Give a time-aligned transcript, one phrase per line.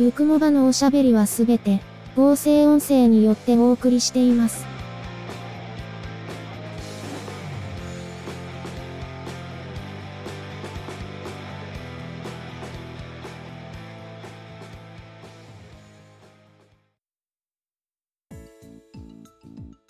[0.00, 1.82] ゆくもばのおしゃべりはすべて、
[2.16, 4.64] 合成音声によってお送りしています。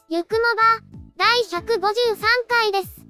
[0.08, 0.80] ゆくもば、
[1.16, 2.16] 第153
[2.48, 3.00] 回です。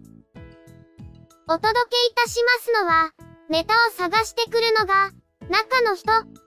[1.49, 3.11] お届けいたしますのは、
[3.49, 5.13] ネタを探してくるのが、
[5.49, 6.40] 中の人。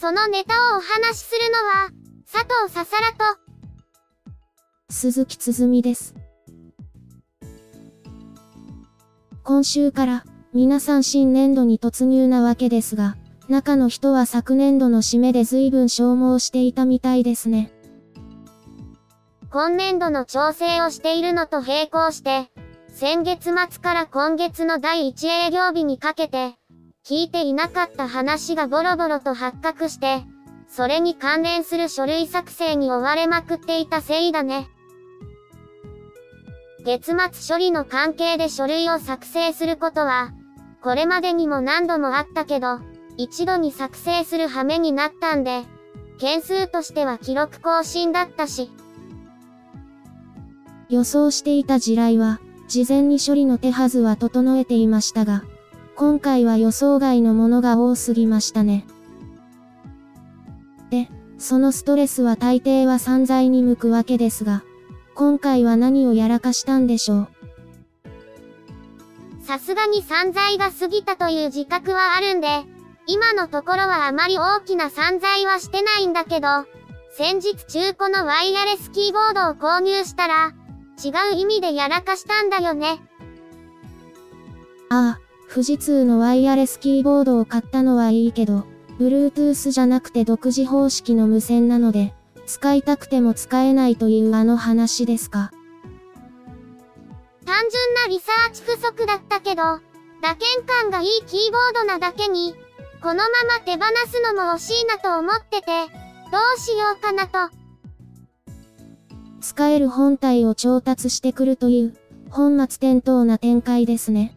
[0.00, 1.90] そのネタをお話しするのは、
[2.24, 3.38] 佐藤ささらと、
[4.88, 6.14] 鈴木つづみです。
[9.42, 13.18] 今週から、皆さん新年度に突入なわけですが、
[13.50, 17.70] 中の人は昨年度の締めで随分消耗していたみたいですね。
[19.50, 22.50] 今年度の調整をしているのと並行して、
[22.88, 26.54] 先月末から今月の第1営業日にかけて、
[27.06, 30.22] 聞いていなかった話がボロボロと発覚して、
[30.68, 34.68] それに関連する書類作成に追われまくっていたせいだね。
[36.84, 40.32] 月末処理の関係で書類を作成することは、
[40.82, 42.78] これまでにも何度もあったけど、
[43.16, 45.64] 一度に作成する羽目になったんで、
[46.18, 48.70] 件数としては記録更新だったし、
[50.88, 55.42] 予想していた地雷は、事前に処理の手はずは整えていましたが、
[56.00, 58.86] 今回は予想外のものが多すぎましたね。
[60.88, 64.64] で、そのストレスは大抵は散財に向くわけですが、
[65.14, 67.28] 今回は何をやらかしたんでしょう？
[69.42, 72.48] さすがに散財が過ぎたという自覚はあるんで、
[73.06, 76.48] 今のところはあまり大きな散財はしてないんだけど、
[77.12, 80.54] 先日中古のワイヤレスキーボードを購入したら、
[81.04, 83.02] 違う意味でやらかしたんだよね。
[84.88, 88.66] ああ、富士通のワイヤレスキーボードを買ったのはいいけど、
[89.00, 92.14] Bluetooth じゃなくて独自方式の無線なので、
[92.46, 95.50] 使いたくても使えないというあの話ですか？
[97.44, 99.62] 単純なリサーチ不足だったけど、
[100.22, 102.54] 打鍵感がいいキーボードなだけに、
[103.02, 105.66] このまま手放すのも惜しいなと思ってて、
[106.30, 107.52] どうしようかなと。
[109.40, 111.96] 使える本体を調達してくるという、
[112.28, 114.36] 本末転倒な展開ですね。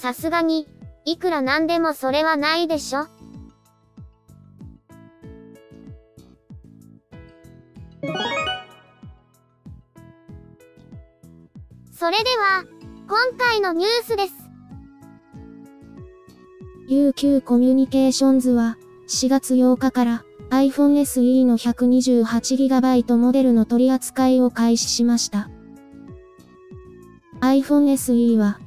[0.00, 0.66] さすがに、
[1.04, 3.06] いくらなんでもそれはないでしょ。
[11.92, 12.64] それでは、
[13.06, 14.32] 今回のニュースです。
[16.88, 25.50] UQ コミュニケーションズは、4月8日から、iPhone SE の 128GB モデルの取り扱いを開始しました。
[27.42, 28.59] iPhone SE は、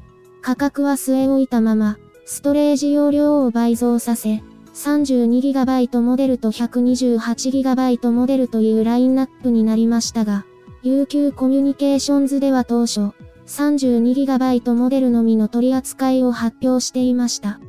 [0.44, 4.44] 価格は据え置いたまま、ストレージ容量を倍増させ、
[4.74, 10.46] 32GB モデルと 128GB モデルというラインナップになりましたが、
[10.84, 13.12] UQ コミュニケーションズでは当初、
[13.46, 17.62] 32GB モデルのみの取り扱いを発表していました。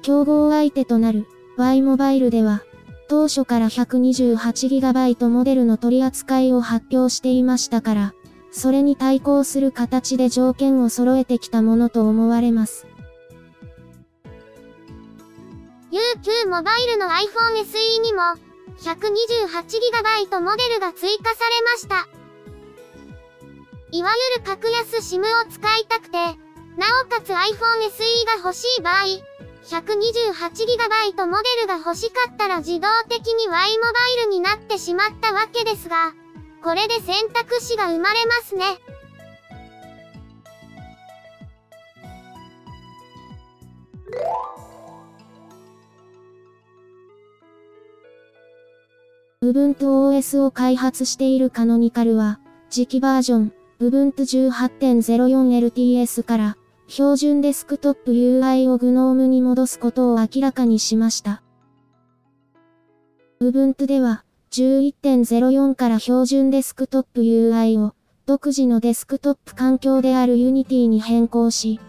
[0.00, 1.26] 競合相手となる
[1.58, 2.62] Y モバイルでは、
[3.08, 8.14] 当初から 128GB モデルの取り扱いを発表していましたから、
[8.56, 12.86] それに対抗する形で条件を揃えてきたものと思われます。
[15.90, 18.22] UQ モバイルの iPhone SE にも
[18.78, 22.08] 128GB モデルが追加されました。
[23.90, 26.36] いわゆる格安 SIM を使いたくて、な
[27.04, 27.36] おかつ iPhone
[27.90, 28.94] SE が欲しい場合、
[29.64, 33.90] 128GB モデルが欲しかったら自動的に Y モバ
[34.22, 36.12] イルになってしまったわけですが、
[36.64, 38.64] これで選択肢が生まれますね。
[49.42, 52.40] Ubuntu OS を開発しているカノニカルは、
[52.70, 56.56] 次期バージョン、Ubuntu 18.04LTS から、
[56.86, 61.42] 標準デスクトップ UI を GNOME に戻すことを明らかにしました。
[63.42, 64.23] Ubuntu では、
[64.56, 67.92] 11.04から標準デスクトップ UI を、
[68.24, 71.80] 独自のデスクトップ環境である Unity に変更し、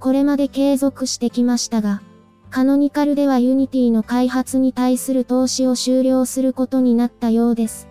[0.00, 2.00] これまで継続してきましたが、
[2.48, 7.88] カノニカルでは Unity の開発に対する投資を終了することになったようです。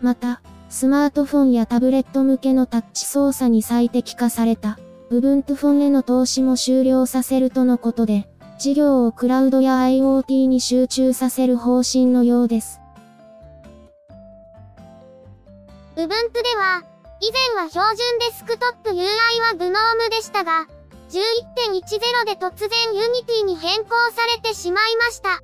[0.00, 0.40] また、
[0.70, 4.78] スマートフォンやタブレット向けのタッチ操作に最適化された、
[5.10, 12.80] Ubuntu フォンへの投資も終了させるとのことで、事業をクラウドや IoT に集中させる方針のようです。
[15.94, 16.10] Ubuntu で
[16.56, 16.82] は、
[17.20, 20.66] 以前は標準デスクトップ UI は GNOME でしたが、
[21.08, 25.40] 11.10で突然 Unity に変更されてしまいました。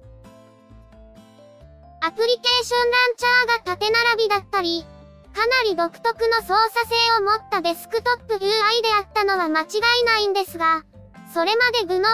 [2.06, 4.84] アプリケーションランチャーが縦並びだったり、
[5.32, 8.48] かなり独特の操作性を持ったデスクトップ UI で
[8.98, 9.64] あったのは間違
[10.02, 10.84] いないんですが、
[11.34, 12.04] それまで GNOME や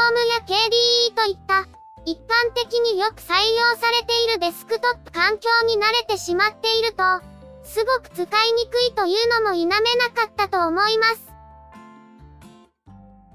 [0.48, 1.68] KDE といった
[2.06, 7.04] 一般的によく採用されているデスクトップ環境に慣れてしまっていると、
[7.62, 9.76] すごく使いにくいというのも否めな
[10.08, 11.28] かったと思います。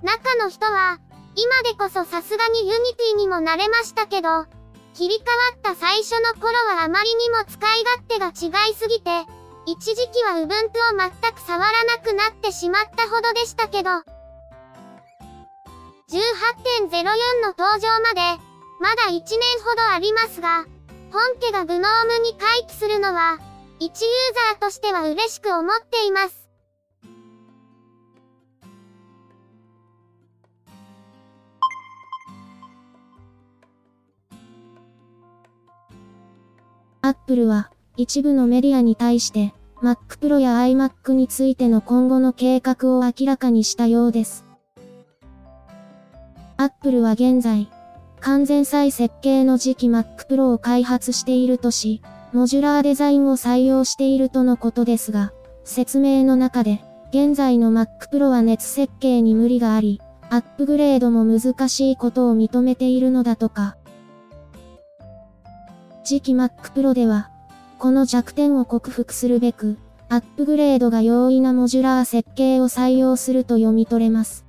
[0.01, 0.97] 中の人は、
[1.35, 4.47] 今でこそさすがに Unity にも慣れましたけど、
[4.95, 9.11] 切り替わった最初の頃はあまりにも使い勝手が違いすぎて、
[9.67, 14.14] 一時期は Ubuntu を全く触らなくなってしまったほどでしたけど、
[16.07, 16.91] 18.04
[17.41, 18.39] の登場まで、
[18.79, 20.65] まだ1年ほどありますが、
[21.11, 23.39] 本家が GNOME に回帰するのは、
[23.79, 24.11] 一ユー
[24.51, 26.47] ザーとしては嬉しく思っています。
[37.01, 44.44] Apple は、一部のメディアに対して、Mac Pro や iMac についての今後の計画を明らかにしたようです。
[46.57, 47.69] Apple は現在、
[48.21, 55.33] 完全再設計の次期 Mac Pro を開発しているとし、モジュラーデザインを採用しているとのことですが、
[55.65, 63.77] 説明の中で、現在の Mac Pro は熱設計に無理があり、アップグレードも難しいことを認めているのだとか。
[66.05, 67.31] 次期 Mac Pro では、
[67.79, 74.44] この弱点を克服するべく、アップグレードが容易なモジュラー設計を採用すると読み取れます。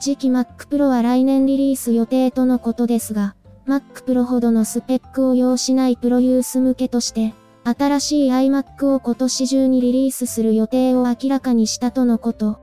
[0.00, 3.36] 次期 Mac Pro は来年リリース予定とのことですが、
[3.68, 12.60] Mac Pro ほどのスペックを要しないプロユース向けとして、新しい iMac を今年中にリリースする予定を明らかにしたとのこと。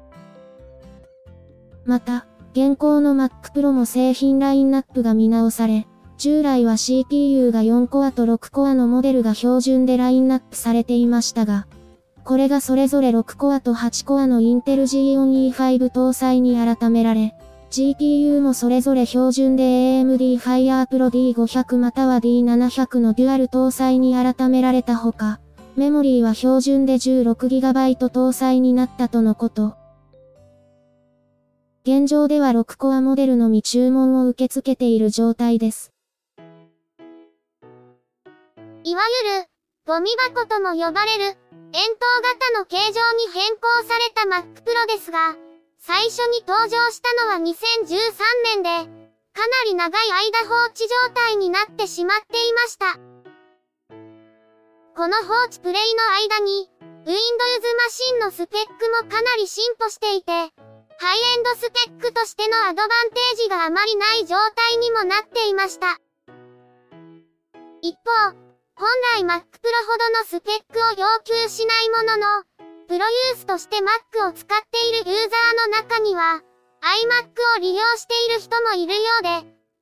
[1.86, 5.86] また、現行の Mac Pro も製品ラインナップが見直され、
[6.18, 11.68] 従来は CPU が4コアと6コアのモデルが標準でラインナップされていましたが、
[12.28, 17.34] これがそれぞれ6コアと8コアのインテル G4 E5 搭載に改められ、
[17.72, 25.40] GPU もそれぞれ標準で AMD Fire Pro D500 または D700 のデュアル搭載に改められたほか、
[25.78, 29.78] メモリーは標準で 16GB 搭載になったとのこと。
[31.84, 35.94] 現状では6コアモデルのみ注文を受け付けている状態です。
[38.84, 39.48] いわゆる、
[39.86, 41.38] ゴミ箱とも呼ばれる、
[41.74, 45.36] 円筒型の形状に変更された Mac Pro ですが、
[45.80, 48.70] 最初に登場したのは2013年で、
[49.34, 52.94] かなり長い間放置状態になってしまっていました。
[54.96, 56.70] この放置プレイの間に、
[57.06, 64.36] Windows マシンのスペックもかなり進歩していて、ハイエンドスペックとしてのアドバンテージがあまりない状
[64.72, 66.00] 態にもなっていました。
[67.82, 68.47] 一方、
[68.78, 72.44] 本来 Mac Pro ほどのスペックを要求しないものの、
[72.88, 76.44] プロユースとして Mac を使っているユーザーの中には、
[76.86, 79.30] iMac を利用している人もいるようで、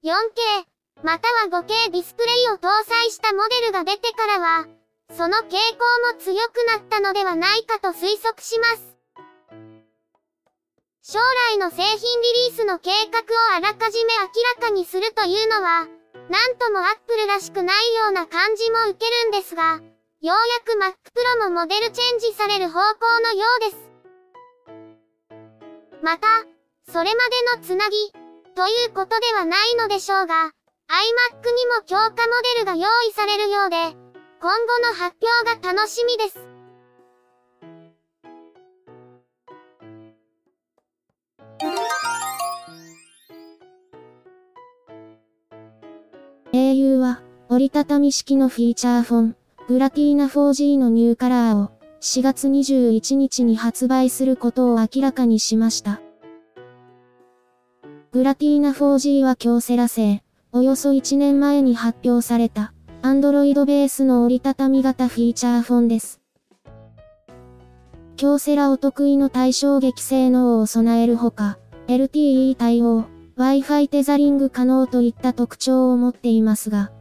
[0.07, 4.65] 4K、または 5K ディスプレイを搭載したモデルが出てからは、
[5.11, 5.51] その傾向
[6.13, 8.95] も強くなったのではないかと推測します。
[11.01, 11.19] 将
[11.51, 13.23] 来の製品リリースの計画を
[13.57, 14.29] あらかじめ明
[14.61, 15.85] らかにするというのは、
[16.29, 19.81] なんともアップルらしくないような感じも受けるんですが、よ
[20.21, 23.91] うやく Mac Pro もモデルチェンジされる方向のようです。
[26.01, 26.27] また、
[26.91, 28.11] それまでのつなぎ、
[28.55, 30.51] ということではないのでしょうが、
[30.87, 32.13] iMac にも強化モ
[32.55, 33.75] デルが用意されるようで、
[34.41, 36.54] 今後の発表が楽しみです。
[47.55, 49.35] 折りたたみ式のフィーチャーフォン、
[49.69, 51.69] グラティーナ 4G のニューカラーを、
[52.01, 56.01] 4月21日に発売することを明らかにしました。
[58.11, 60.21] グラティーナ 4G は京セラ製、
[60.51, 66.19] およそ1年前に発表された、Android ベースの折りたたみ型フィーチャーフォンです。
[68.17, 71.57] 京セラお得意の対衝撃性能を備えるほか、
[71.87, 73.05] LTE 対応、
[73.37, 76.91] Wi-Fi テザリング可能といった特徴を持っていますが、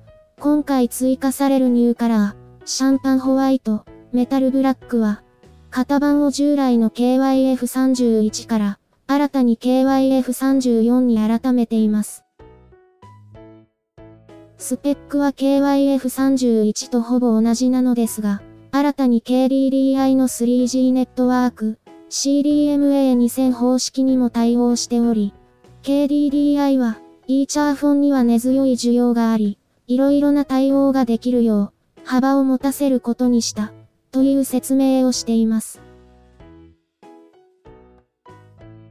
[0.41, 5.23] 今回追加されるニューカラー、シャンパンホワイト、メタルブラックは、
[5.71, 12.25] 型番を従来の KYF31 から新たに KYF34 に改めています。
[14.59, 21.79] スペックは KYF31 とほぼ同じなのですが、新たに KDDI の 3G ネットワーク、
[22.11, 25.33] CDMA2000 方式にも対応しており、
[25.83, 33.73] KDDI は、イーチャーフォンには根強い需要があり、いろいろな対応ができるよう、幅を持たせることにした。
[34.13, 35.81] という説明をしています。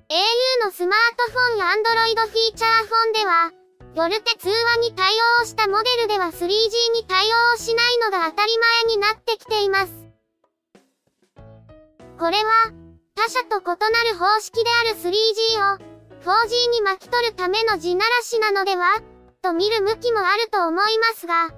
[0.09, 3.51] au のスマートフォンや Android フィーチャーフォンでは、
[3.95, 6.47] ヨルテ通話に対応したモデルでは 3G
[6.93, 9.93] に対応しないのが当たり前になってきています。
[12.19, 12.71] これは、
[13.15, 15.11] 他社と異なる方式である 3G
[15.75, 15.77] を
[16.23, 19.12] 4G に巻き取るための地ならしなのでは？
[19.43, 21.49] と見る向きもあると思いますが、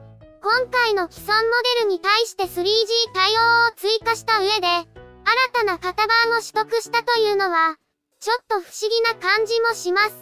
[0.41, 1.41] 今回の既存モ
[1.79, 2.65] デルに対して 3G
[3.13, 4.89] 対応を追加した上で、新
[5.53, 7.77] たな型番を取得したというのは、
[8.19, 10.15] ちょっと不思議な感じもします。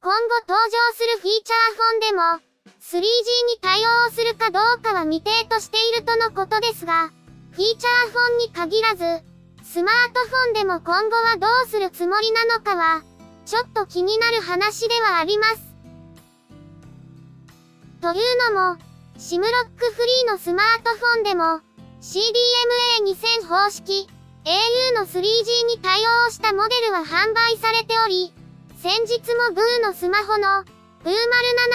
[0.00, 2.22] 今後登場するフィーチャーフォンでも、
[2.80, 7.10] 3G に対応するかどうかは未定としているとのことですが、
[7.52, 9.04] フィーチャーフォンに限らず、
[9.62, 13.02] スマートフォンでも今後はどうするつもりなのかは、
[13.48, 15.62] ちょっと気になる話ではあります。
[18.02, 18.76] というのも、
[19.16, 21.62] シムロックフリーのスマートフォンでも、
[22.02, 24.06] CDMA2000 方式、
[24.44, 25.22] au の 3G
[25.66, 28.34] に対応したモデルは販売されており、
[28.76, 30.64] 先日もブーのスマホの、
[31.02, 31.22] ブーマル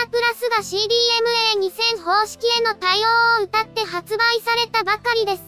[0.06, 5.44] 7プラスが CDMA2000 方式への対応を謳って発売されたばかりです。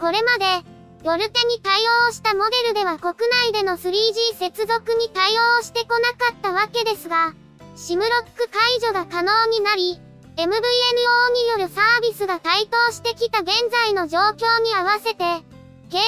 [0.00, 0.64] これまで、
[1.04, 7.34] ヨルテに対応したモデルでは国内での 3G 接続に対応してこなかったわけですが、
[7.74, 9.98] シムロック解除が可能になり、
[10.36, 15.24] MVNO によるサービスが台頭してきた現在の状況に合わせて、
[15.90, 15.98] KDDI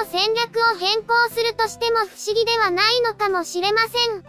[0.00, 4.24] も戦略を変更するとしても不思議ではないのかもしれません。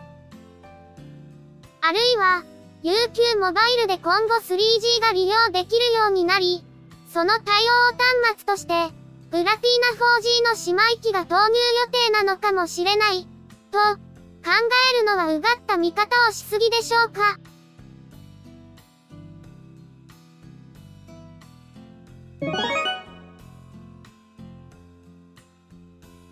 [1.81, 2.43] あるいは、
[2.83, 6.63] UQ モバイルで今後 3G が利用できるようになり、
[7.11, 8.98] その対応端末として、
[9.31, 13.27] ブラティーナ 4G の姉妹機が投入予定なのかもしれない、
[13.71, 14.51] と、考
[14.93, 17.37] えるのはうがった見方をしすぎでしょうか。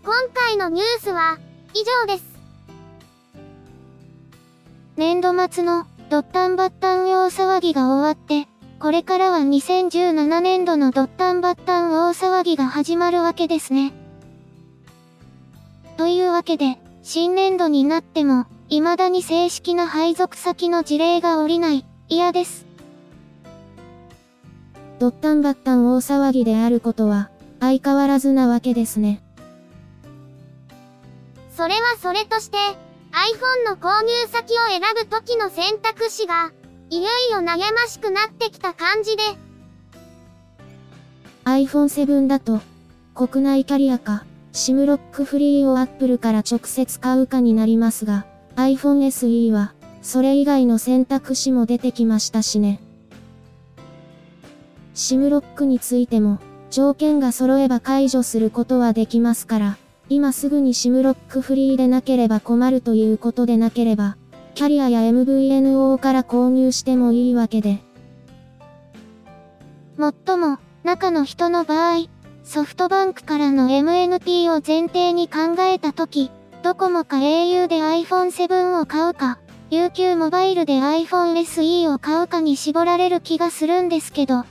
[0.04, 1.38] 今回のニュースは
[1.76, 2.26] 以上です。
[4.96, 8.48] 年度末のドッタンバッタン大騒ぎが終わって、
[8.80, 13.92] これからは2017年度のドッタンバッタン大騒ぎが始まるわけですね。
[15.98, 22.68] というわけで、新年度になっても、未だに正式な配属先の事例が下りない、嫌です。
[25.00, 29.24] ドッタンバッタン大騒ぎであることは、相変わらずなわけですね。
[31.50, 32.58] それはそれとして、
[33.12, 36.52] iPhone の購入先を選ぶ時の選択肢が、
[36.90, 39.24] いよいよ悩ましくなってきた感じで。
[41.44, 42.62] iPhone7 だと、
[43.14, 48.26] 国内キャリアか、SIM ロックフリーを Apple から直接買うかになりますが、
[48.56, 52.80] iPhone SE は、それ以外の選択肢も出てきましたしね。
[54.96, 56.40] SIM ロックについても、
[56.72, 59.78] 条件が揃えば解除することはできますから、
[60.08, 64.16] 今すぐに SIM ロックフリーでなければ困るということでなければ、
[64.58, 67.78] キャリアや MVNO から購入してもいいわけで。
[70.00, 72.08] もっとも、中の人の場合、
[72.44, 76.32] ソフトバンクからの MNP を前提に考えたとき、
[76.64, 79.38] ドコモか au で iPhone7 を買うか、
[79.70, 84.44] UQ モバイルで iPhone SE を買うかに絞られる気がするんですけど。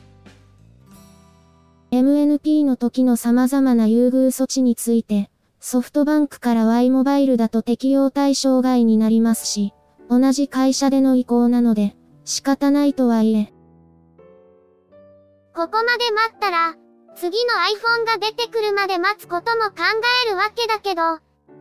[1.90, 9.72] MNP の時の様々な優遇措置について、ソフトバンクから Y モバイルだと適用対象外になりますし、
[10.08, 13.52] 同じ会社での移行なので、仕方ないとはいえ。
[15.54, 16.74] ここまで待ったら、
[17.14, 19.76] 次の iPhone が出てくるまで待つことも考
[20.26, 21.02] えるわけだけど、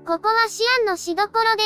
[0.06, 1.64] ここは思案のしどころで。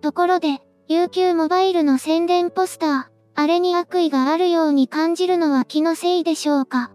[0.00, 3.04] ところで、UQ モバイルの宣伝ポスター、
[3.36, 6.90] あれに悪意があるように感じるのは気のせいでしょうか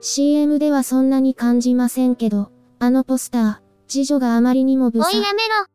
[0.00, 3.61] ？CM ではそんなに感じませんけど、あのポスター、
[3.92, 5.66] 次女があまりにも無おいやめろ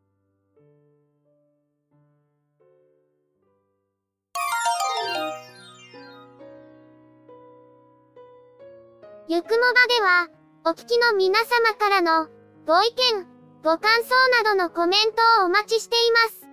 [9.28, 10.26] ゆくもばでは、
[10.64, 12.26] お聞きの皆様からの、
[12.66, 13.24] ご意見、
[13.62, 16.48] ご感想などのコメントをお待ちしています。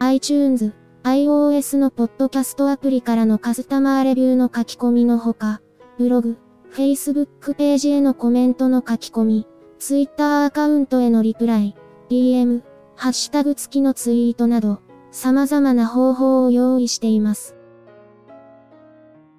[0.00, 0.72] iTunes、
[1.04, 5.60] iOS のポッドキャストアプリからのカスタマーレビューの書き込みのほか、
[5.96, 6.38] ブログ、
[6.78, 9.46] Facebook ページへのコメントの書き込み、
[9.80, 11.74] Twitter アカウントへのリプライ、
[12.08, 12.62] DM、
[12.94, 14.80] ハッシュタグ付きのツイートなど、
[15.10, 17.56] 様々な方法を用意しています。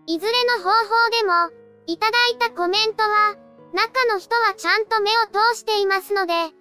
[0.06, 3.38] いずれの方法でも、いただいたコメントは、
[3.72, 5.14] 中の人はちゃんと目を
[5.54, 6.52] 通していますので、遠慮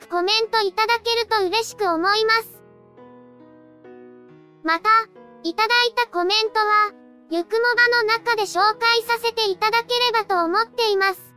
[0.00, 2.64] なくコメントいただけると嬉しく思います。
[4.64, 4.88] また、
[5.44, 11.34] いただいたコメントは、ゆくもばの中で紹介させていただければと思っています。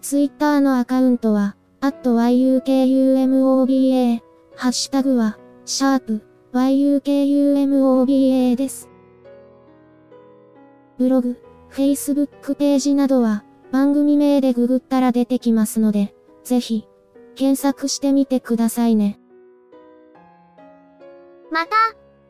[0.00, 4.20] ツイッターのアカウントは、yukumoba、
[4.56, 6.22] ハッシュタグは、シャープ、
[6.52, 8.88] yukumoba です。
[10.96, 11.36] ブログ、
[11.70, 16.86] Facebook ページなどは、番組名でググったら出てきますので、ぜひ、
[17.34, 19.20] 検索してみてくださいね。
[21.50, 21.76] また、